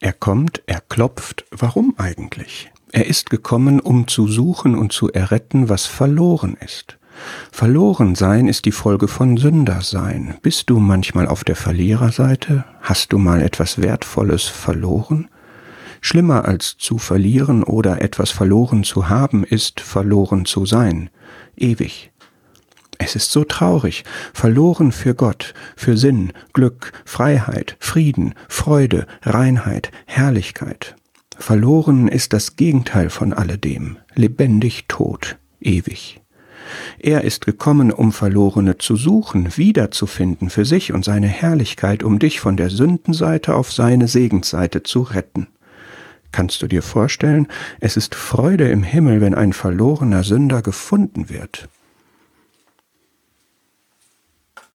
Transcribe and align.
Er 0.00 0.12
kommt, 0.12 0.62
er 0.66 0.80
klopft, 0.80 1.44
warum 1.50 1.94
eigentlich? 1.98 2.70
Er 2.92 3.06
ist 3.06 3.30
gekommen, 3.30 3.80
um 3.80 4.06
zu 4.06 4.28
suchen 4.28 4.76
und 4.76 4.92
zu 4.92 5.10
erretten, 5.10 5.68
was 5.68 5.86
verloren 5.86 6.56
ist. 6.64 6.98
Verloren 7.50 8.14
sein 8.14 8.46
ist 8.46 8.64
die 8.64 8.72
Folge 8.72 9.08
von 9.08 9.36
Sündersein. 9.36 10.36
Bist 10.40 10.70
du 10.70 10.78
manchmal 10.78 11.26
auf 11.26 11.42
der 11.42 11.56
Verliererseite? 11.56 12.64
Hast 12.80 13.12
du 13.12 13.18
mal 13.18 13.42
etwas 13.42 13.82
Wertvolles 13.82 14.44
verloren? 14.44 15.28
Schlimmer 16.00 16.44
als 16.44 16.76
zu 16.78 16.98
verlieren 16.98 17.64
oder 17.64 18.00
etwas 18.00 18.30
verloren 18.30 18.84
zu 18.84 19.08
haben 19.08 19.42
ist 19.42 19.80
verloren 19.80 20.44
zu 20.44 20.64
sein, 20.64 21.10
ewig. 21.56 22.12
Es 23.08 23.16
ist 23.16 23.32
so 23.32 23.42
traurig, 23.42 24.04
verloren 24.34 24.92
für 24.92 25.14
Gott, 25.14 25.54
für 25.76 25.96
Sinn, 25.96 26.34
Glück, 26.52 26.92
Freiheit, 27.06 27.78
Frieden, 27.80 28.34
Freude, 28.50 29.06
Reinheit, 29.22 29.90
Herrlichkeit. 30.04 30.94
Verloren 31.34 32.08
ist 32.08 32.34
das 32.34 32.56
Gegenteil 32.56 33.08
von 33.08 33.32
alledem, 33.32 33.96
lebendig 34.14 34.88
tot, 34.88 35.38
ewig. 35.58 36.20
Er 36.98 37.24
ist 37.24 37.46
gekommen, 37.46 37.92
um 37.92 38.12
Verlorene 38.12 38.76
zu 38.76 38.94
suchen, 38.94 39.56
wiederzufinden 39.56 40.50
für 40.50 40.66
sich 40.66 40.92
und 40.92 41.02
seine 41.02 41.28
Herrlichkeit, 41.28 42.02
um 42.02 42.18
dich 42.18 42.40
von 42.40 42.58
der 42.58 42.68
Sündenseite 42.68 43.54
auf 43.54 43.72
seine 43.72 44.06
Segensseite 44.06 44.82
zu 44.82 45.00
retten. 45.00 45.46
Kannst 46.30 46.60
du 46.60 46.66
dir 46.66 46.82
vorstellen, 46.82 47.48
es 47.80 47.96
ist 47.96 48.14
Freude 48.14 48.68
im 48.68 48.82
Himmel, 48.82 49.22
wenn 49.22 49.34
ein 49.34 49.54
verlorener 49.54 50.24
Sünder 50.24 50.60
gefunden 50.60 51.30
wird. 51.30 51.70